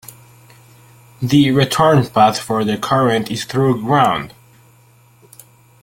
The 1.21 1.51
return 1.51 2.03
path 2.07 2.39
for 2.39 2.63
the 2.65 2.75
current 2.79 3.29
is 3.29 3.45
through 3.45 3.83
ground. 3.83 4.33